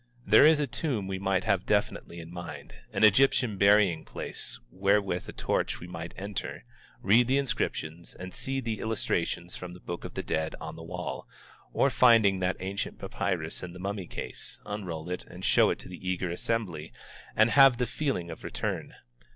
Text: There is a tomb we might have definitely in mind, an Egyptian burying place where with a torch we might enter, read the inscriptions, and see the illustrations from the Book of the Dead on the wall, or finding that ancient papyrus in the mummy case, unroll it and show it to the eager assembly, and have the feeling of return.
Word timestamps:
There 0.25 0.47
is 0.47 0.59
a 0.59 0.65
tomb 0.65 1.05
we 1.07 1.19
might 1.19 1.43
have 1.43 1.67
definitely 1.67 2.19
in 2.19 2.33
mind, 2.33 2.73
an 2.91 3.03
Egyptian 3.03 3.59
burying 3.59 4.03
place 4.03 4.59
where 4.71 4.99
with 4.99 5.29
a 5.29 5.31
torch 5.31 5.79
we 5.79 5.85
might 5.85 6.15
enter, 6.17 6.65
read 7.03 7.27
the 7.27 7.37
inscriptions, 7.37 8.15
and 8.15 8.33
see 8.33 8.61
the 8.61 8.79
illustrations 8.79 9.55
from 9.55 9.73
the 9.73 9.79
Book 9.79 10.03
of 10.03 10.15
the 10.15 10.23
Dead 10.23 10.55
on 10.59 10.75
the 10.75 10.81
wall, 10.81 11.27
or 11.71 11.91
finding 11.91 12.39
that 12.39 12.57
ancient 12.59 12.97
papyrus 12.97 13.61
in 13.61 13.73
the 13.73 13.79
mummy 13.79 14.07
case, 14.07 14.59
unroll 14.65 15.07
it 15.07 15.23
and 15.25 15.45
show 15.45 15.69
it 15.69 15.77
to 15.77 15.87
the 15.87 16.09
eager 16.09 16.31
assembly, 16.31 16.91
and 17.35 17.51
have 17.51 17.77
the 17.77 17.85
feeling 17.85 18.31
of 18.31 18.43
return. 18.43 18.95